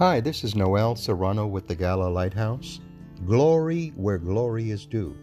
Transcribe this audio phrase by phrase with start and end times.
[0.00, 2.80] Hi, this is Noel Serrano with the Gala Lighthouse.
[3.26, 5.14] Glory where glory is due.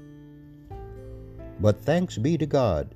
[1.60, 2.94] But thanks be to God,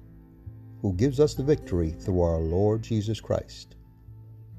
[0.84, 3.77] who gives us the victory through our Lord Jesus Christ.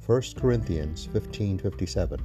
[0.04, 2.18] 1 Corinthians 15:57.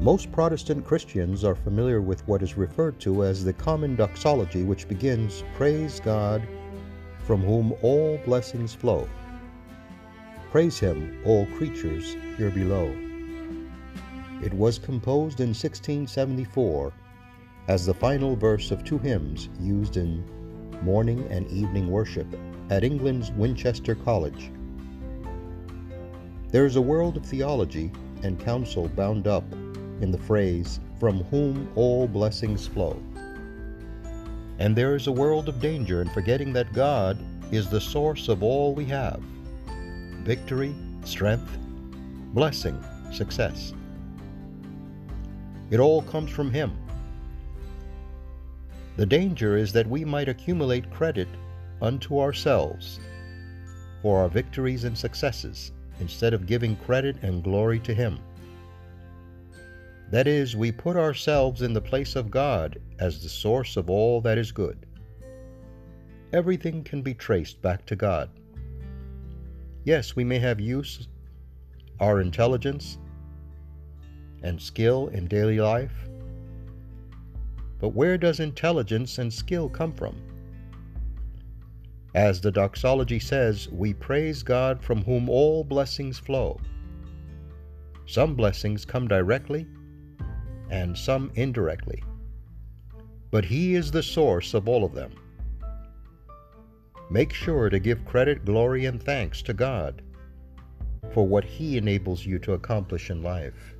[0.00, 4.88] Most Protestant Christians are familiar with what is referred to as the common doxology which
[4.88, 6.42] begins, Praise God,
[7.20, 9.08] from whom all blessings flow.
[10.50, 12.92] Praise him, all creatures here below.
[14.42, 16.92] It was composed in 1674
[17.68, 20.24] as the final verse of two hymns used in
[20.82, 22.26] morning and evening worship
[22.68, 24.50] at England's Winchester College.
[26.48, 27.92] There is a world of theology
[28.22, 29.44] and counsel bound up
[30.02, 33.00] in the phrase, from whom all blessings flow.
[34.58, 37.16] And there is a world of danger in forgetting that God
[37.52, 39.20] is the source of all we have
[40.24, 41.58] victory, strength,
[42.32, 43.72] blessing, success.
[45.72, 46.76] It all comes from Him.
[48.98, 51.28] The danger is that we might accumulate credit
[51.80, 53.00] unto ourselves
[54.02, 58.18] for our victories and successes instead of giving credit and glory to Him.
[60.10, 64.20] That is, we put ourselves in the place of God as the source of all
[64.20, 64.84] that is good.
[66.34, 68.28] Everything can be traced back to God.
[69.84, 71.08] Yes, we may have use
[71.98, 72.98] our intelligence
[74.42, 76.08] and skill in daily life,
[77.80, 80.14] but where does intelligence and skill come from?
[82.14, 86.60] As the doxology says, we praise God from whom all blessings flow.
[88.06, 89.66] Some blessings come directly
[90.70, 92.02] and some indirectly.
[93.30, 95.12] But He is the source of all of them.
[97.10, 100.02] Make sure to give credit, glory, and thanks to God
[101.12, 103.74] for what He enables you to accomplish in life.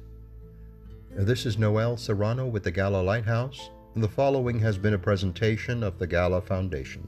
[1.14, 5.82] This is Noel Serrano with the Gala Lighthouse, and the following has been a presentation
[5.82, 7.06] of the Gala Foundation.